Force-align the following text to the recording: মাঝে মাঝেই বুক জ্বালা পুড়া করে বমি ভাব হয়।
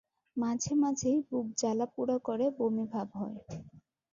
মাঝে 0.37 0.73
মাঝেই 0.75 1.17
বুক 1.27 1.47
জ্বালা 1.57 1.85
পুড়া 1.93 2.17
করে 2.19 2.45
বমি 2.57 2.85
ভাব 2.93 3.07
হয়। 3.15 3.37